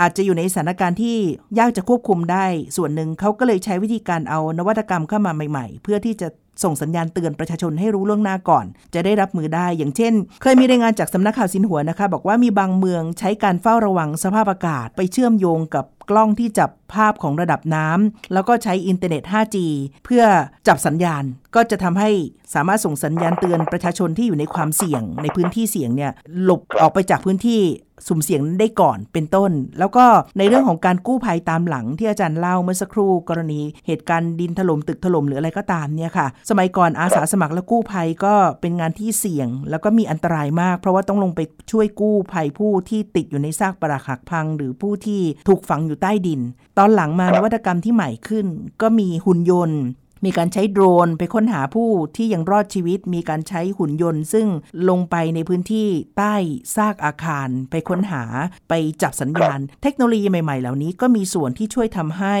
[0.00, 1.16] อาจจะอยู่ในสถานการณ์ที่
[1.58, 2.44] ยากจะควบคุมได้
[2.76, 6.28] ส่วนหนึ่งเขาก็เลยใช้วิธีการเอานวัตกรรมเข้ามาใหม่ ๆ เพื่อที่จะ
[6.62, 19.56] ส่งสัญญาณเตือนประชาชนให้รู้ล่วงหน้าก่อน จะได้รับมือได้ อย่างเช่น เคยมีรายงานจากสำนักข่าวสินหัวนะคะ บอกว่ามีบางเมืองใช้การเฝ้าระวังสภาพอากาศ ไปเชื่อมโยงกับกล้องที่จับภาพของระดับน้ำแล้วก็ใช้อินเทอร์เน็ต 5G
[20.04, 20.24] เพื่อ
[20.68, 22.10] จับสัญญาณ ก็จะทำให้
[22.54, 27.60] สามารถส่งสัญญาณเตือนประชาชนที่อยู่ในความเสี่ยง ในพื้นที่เสี่ยงเนี่ยหลบออกไปจากพื้นที่
[28.08, 30.04] สุ่มเสี่ยงได้ก่อนเป็นต้น แล้วก็
[30.38, 46.40] ในเรื่องของการกู้ภัยตามหลังที่อาจารย์เล่าเมื่อสักครู่กรณี เหตุการณ์ดินถล่มตึกถล่มหรืออะไรก็ตามเนี่ยค่ะสมัยก่อนอาสาสมัครและกู้ภัยก็เป็นงานที่เสี่ยง แล้วก็มีอันตรายมาก เพราะว่าต้องลงไปช่วยกู้ภัยผู้ที่ติดอยู่ในซากปรักหักพัง หรือผู้ที่ถูกฝังอยู่ใต้ดิน
[46.78, 48.46] ตอนหลังมานวัตกรรมที่ใหม่ขึ้น
[48.82, 49.82] ก็มีหุ่นยนต์
[50.24, 54.46] มีการใช้โดรนไปค้นหาผู้ที่ยังรอดชีวิต มีการใช้หุ่นยนต์ ซึ่ง
[54.88, 56.34] ลงไปในพื้นที่ใต้
[56.76, 58.22] ซากอาคาร ไปค้นหา
[58.68, 62.36] ไปจับสัญญาณ เทคโนโลยีใหม่ ๆ เหล่านี้ก็มีส่วนที่ช่วยทำให้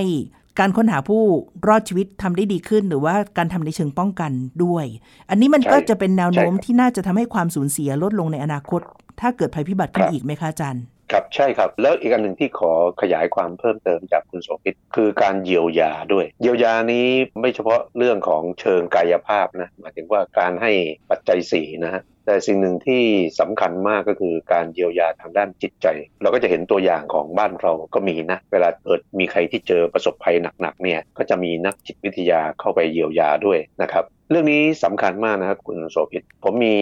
[0.60, 1.22] การค้นหาผู้
[1.68, 4.32] รอดชีวิตทำได้ดีขึ้น หรือว่าการทำในเชิงป้องกัน
[4.64, 4.84] ด้วย
[5.30, 8.80] อันนี้มันใช่ก็จะเป็นแนวโน้มใช่ครับที่น่าจะทำให้ความสูญเสียลดลงในอนาคต
[9.20, 17.06] ถ้าเกิดภัยพิบัติขึ้นอีกไหมคะอาจารย์ครับใช่ครับแล้วอีกอันหนึ่งที่ขอขยายความเพิ่มเติมจากคุณโสภิตคือการเยียวยาด้วย เยียวยานี้
[17.40, 20.72] ไม่เฉพาะเรื่องของเชิงกายภาพนะหมายถึงว่าการให้
[21.10, 23.02] ปัจจัยสี่นะฮะ แต่สิ่งหนึ่งที่
[23.40, 25.86] สำคัญมากก็คือการเยียวยาทางด้านจิตใจ
[26.22, 36.76] เราก็จะเห็นตัวอย่างของบ้านเราก็มีนะ เวลาเกิดมีใครที่เจอประสบภัยหนักๆเนี่ยก็จะมีนักจิตวิทยาเข้าไปเยียวยาด้วยนะครับ เรื่องนี้สำคัญมากนะครับคุณโสภิตผมมี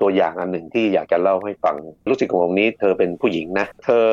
[0.00, 1.76] ตัวอย่างอันหนึ่งที่อยากจะเล่าให้ฟัง
[2.08, 4.06] รู้สึกของผมนี้เธอเป็นผู้หญิงนะ เธอ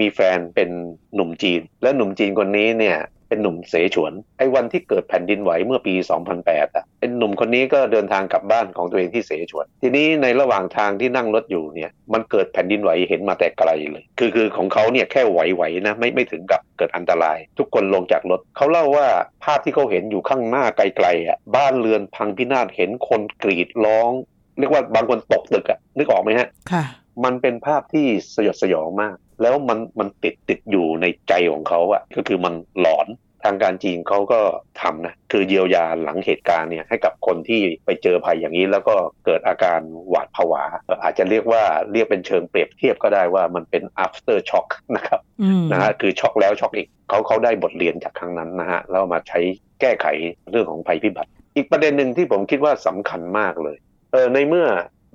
[0.00, 0.70] มีแฟนเป็น
[1.14, 5.94] หนุ่มจีน และหนุ่มจีนคนนี้เนี่ย เป็นหนุ่มเสฉวนไอ้วันที่เกิดแผ่นดินไหวเมื่อปี
[6.34, 19.06] 2008อะเป็นหนุ่มคนนี้ก็เดินทางกลับบ้านของตัวเองที่เสฉวน ทีนี้ในระหว่างทางที่นั่งรถอยู่เนี่ยมันเกิดแผ่นดินไหวเห็นมาแต่ไกลเลย คือคือของเขาเนี่ยแค่ไหวๆนะไม่ไม่ถึงกับเกิดอันตราย ทุกคนลงจากรถเขาเล่าว่า
[19.44, 24.10] ภาพที่เขาเห็นอยู่ข้างหน้าไกลๆอะบ้านเรือนพังพินาศเห็นคนกรีดร้อง
[24.58, 26.84] เรียกว่าบางคนตกตึกอะนึกออกไหมฮะ ค่ะ
[27.24, 33.08] มันเป็นภาพที่สยดสยองมาก แล้วมันมันติดติดอยู่ในใจของเขาอะก็คือมันหลอน
[33.44, 34.40] ทางการจีนเขาก็
[34.82, 38.96] ทำนะคือเยียวยาหลังเหตุการณ์เนี่ยให้กับคนที่ไปเจอภัยอย่างนี้ แล้วก็
[39.26, 40.64] เกิดอาการหวาดผวา
[41.02, 49.40] อาจจะเรียกว่าเรียกเป็นเชิงเปรียบเทียบก็ได้ว่ามันเป็น after shock นะครับอืมนะฮะคือช็อกแล้วช็อกอีกเขาเขาได้บทเรียนจากครั้งนั้นนะฮะแล้วมาใช้
[49.80, 50.06] แก้ไข
[50.50, 53.76] เรื่องของภัยพิบัติ อีกประเด็นหนึ่งที่ผมคิดว่าสำคัญมากเลย
[54.12, 54.66] เออในเมื่อ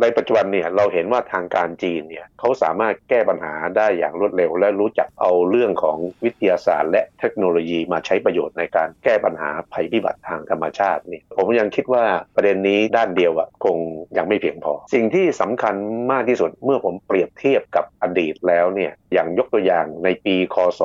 [0.03, 12.03] ในปัจจุบันเนี่ยเราเห็นว่าทางการจีนเนี่ยเขาสามารถแก้ปัญหาได้อย่างรวดเร็ว และรู้จักเอาเรื่องของวิทยาศาสตร์ และเทคโนโลยีมาใช้ประโยชน์ในการแก้ปัญหาภัยพิบัติทางธรรมชาติเนี่ยผมยังคิดว่า
[12.35, 13.77] ประเด็นนี้ด้านเดียวอะคง
[14.17, 15.75] ยังไม่เพียงพอ สิ่งที่สำคัญ
[16.11, 20.81] มากที่สุดเมื่อผมเปรียบเทียบกับอดีตแล้วเนี่ยอย่างยกตัวอย่างในปีคศ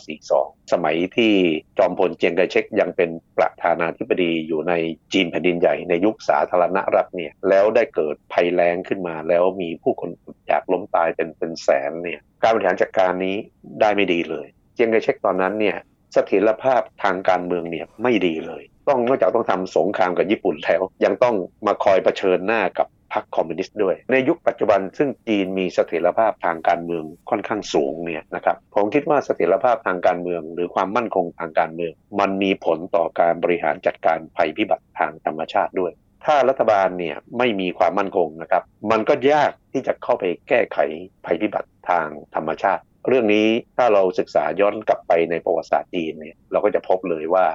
[0.00, 1.32] 1942 สมัยที่
[1.78, 4.72] จอมพลเจียงไคเชกยังเป็นประธานาธิบดีอยู่ใน
[5.12, 10.10] จีนแผ่นดินใหญ่ในยุคสาธารณรัฐเนี่ยแล้วได้เกิดภัยแล้งขึ้นมาแล้วมีผู้คน
[10.48, 13.36] อยากล้มตายเป็นเป็นแสนเนี่ยการบริหารจัดการนี้
[13.80, 15.76] ได้ไม่ดีเลย เจียงไคเชกตอนนั้นเนี่ย
[16.12, 35.92] เสถียรภาพทางการเมืองเนี่ยไม่ดีเลย ต้องนอกจากต้องทำสงครามกับญี่ปุ่นแล้ว ยังต้องมาคอยเผชิญหน้ากับ พรรคคอมมิวนิสต์ด้วย ในยุคปัจจุบันซึ่งจีนมีเสถียรภาพทางการเมืองค่อนข้างสูงเนี่ยนะครับผมคิดว่าเสถียรภาพทางการเมือง หรือความมั่นคงทางการเมือง มันมีผลต่อการบริหารจัดการภัยพิบัติทางธรรมชาติด้วย
[36.24, 40.78] ถ้ารัฐบาลเนี่ยไม่มีความมั่นคงนะครับมันก็ยากที่จะเข้าไปแก้ไข
[41.24, 43.46] ภัยพิบัติทางธรรมชาติ เรื่องนี้
[43.76, 47.46] ถ้าเราศึกษาย้อนกลับไปในประวัติศาสตร์จีนเนี่ยเราก็จะพบเลยว่า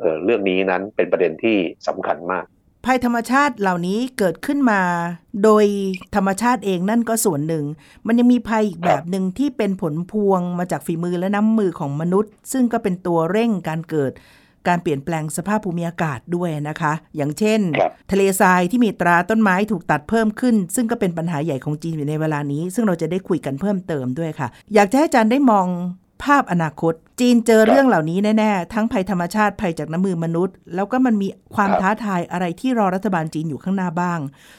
[0.00, 1.56] เออเรื่องนี้นั้นเป็นประเด็นที่
[1.88, 2.46] สำคัญมาก
[2.84, 4.80] ภัยธรรมชาติเหล่านี้เกิดขึ้นมา
[5.44, 5.64] โดย
[6.14, 7.64] ธรรมชาติเองนั่นก็ส่วนหนึ่ง
[8.06, 14.12] มันยังมีภัยอีกแบบหนึ่งที่เป็นผลพวงมาจากฝีมือและน้ำมือของมนุษย์ ซึ่งก็เป็นตัวเร่งการเกิด
[14.68, 25.66] การเปลี่ยนแปลงสภาพภูมิอากาศด้วยนะคะ อย่างเช่นครับทะเลทรายที่มีตราต้นไม้ถูกตัดเพิ่มขึ้น ซึ่งก็เป็นปัญหาใหญ่ของจีนอยู่ในเวลานี้ ซึ่งเราจะได้คุยกันเพิ่มเติมด้วยค่ะ อยากจะให้อาจารย์ได้มอง
[26.24, 34.18] ภาพอนาคต จีนเจอเรื่องเหล่านี้แน่ๆ ทั้งภัยธรรมชาติภัยจากน้ำมือมนุษย์ แล้วก็มันมีความครับท้าทายอะไรที่รอรัฐบาลจีนอยู่ข้างหน้าบ้าง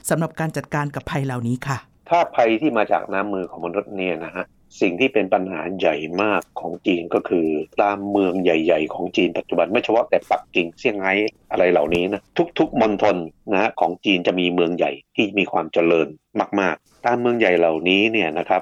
[0.10, 1.78] สำหรับการจัดการกับภัยเหล่านี้ค่ะ
[2.10, 4.45] ถ้าภัยที่มาจากน้ำมือของมนุษย์เนี่ยนะฮะ
[4.82, 7.47] สิ่งที่เป็นปัญหาใหญ่มากของจีนก็คือ
[7.82, 11.13] ตามเมืองใหญ่ ๆ ของจีนปัจจุบันไม่เฉพาะแต่ปักกิ่งเซี่ยงไฮ้
[11.52, 12.21] อะไรเหล่านี้นะ
[12.60, 13.17] ทุกๆมณฑล
[13.52, 16.08] นะฮะของจีนจะมีเมืองใหญ่ที่มีความเจริญ
[16.60, 18.62] มาก ๆ ตามเมืองใหญ่เหล่านี้เนี่ยนะครับ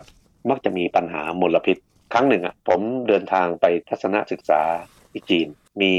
[0.50, 1.78] มักจะมีปัญหามลพิษ
[2.13, 4.62] ครั้งหนึ่งอะผมเดินทางไปทัศนศึกษา
[5.12, 5.47] ที่จีน
[5.82, 5.93] มี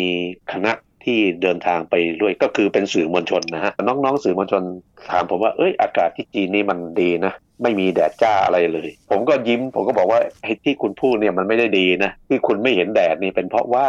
[0.53, 0.73] คณะ
[1.05, 4.63] ที่เดินทางไปด้วยก็คือเป็นสื่อมวลชนนะฮะน้องๆ สื่อมวลชน
[5.11, 13.87] ถามผมว่าเอ้ยอากาศที่จีนนี่มันดีนะไม่มีแดดจ้าอะไรเลย ผมก็ยิ้มผมก็บอกว่าไอ้ที่คุณพูดเนี่ยมันไม่ได้ดีนะที่คุณไม่เห็นแดดนี่เป็นเพราะว่า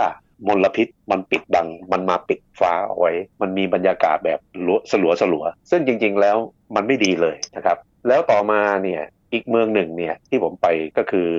[0.48, 4.40] มลพิษมันปิดบังมันมาปิดฟ้าเอาไว้ มันมีบรรยากาศแบบ
[4.92, 6.38] สลัวสลัวซึ่งจริงๆแล้ว
[6.76, 9.02] มันไม่ดีเลยนะครับ แล้วต่อมาเนี่ย
[9.34, 10.68] อีกเมืองหนึ่งเนี่ยที่ผมไป
[10.98, 11.30] ก็คือ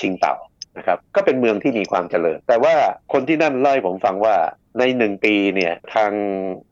[0.00, 0.34] ชิงเต่า
[0.78, 2.74] นะครับก็เป็นเมืองที่มีความเจริญ แต่ว่า
[3.12, 4.36] คนที่นั่นเล่าให้ผมฟังว่า
[4.78, 6.12] ในหนึ่งปีเนี่ยทาง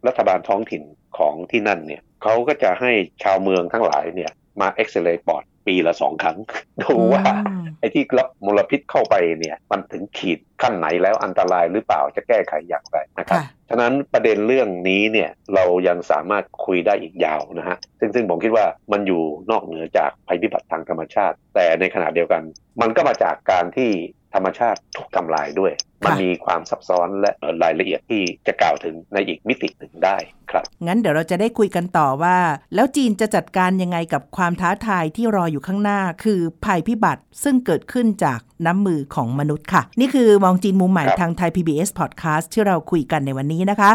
[0.06, 0.82] รัฐบาลท้องถิ่น
[1.18, 2.90] ของที่นั่นเนี่ยเขาก็จะให้
[3.22, 6.38] ชาวเมืองทั้งหลายเนี่ยมาเอ็กซเรย์ปอด ปีละสองครั้ง
[6.82, 22.42] ดูว่าอืมไอ้ที่รับมลพิษเข้าไปเนี่ยมันถึงขีดขั้นไหนแล้วอันตรายหรือเปล่าจะแก้ไขอย่างไรนะครับค่ะฉะนั้นประเด็นเรื่องนี้เนี่ยเรายังสามารถคุยได้อีกยาวนะฮะซึ่งซึ่งผมคิดว่ามันอยู่นอกเหนือจากภัยพิบัติทางธรรมชาติ แต่ในขณะเดียวกัน
[22.80, 25.72] มันก็มาจากการที่ธ รรมชาติถูกทำลายด้วย
[26.04, 27.30] มันมีความซับซ้อนและ
[27.62, 30.16] รายละเอียดที่จะกล่าวถึงในอีกมิติหนึ่งได้
[30.50, 32.36] ครับ งั้นเดี๋ยวเราจะได้คุยกันต่อว่า
[32.74, 43.90] แล้วจีนจะจัดการยังไงกับความท้าทายที่รออยู่ข้างหน้า คือภัยพิบัติซึ่งเกิดขึ้นจากน้ำมือของมนุษย์ค่ะ นี่คือมองจีนมุมใหม่ครับทางไทย PBS Podcast ที่เราคุยกันในวันนี้นะคะ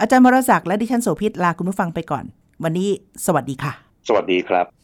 [0.00, 2.24] อาจารย์มรศักดิ์และดิฉันโสภิตลาคุณผู้ฟังไปก่อน
[2.64, 2.88] วันนี้
[3.26, 3.72] สวัสดีค่ะ
[4.08, 4.83] สวัสดีครับ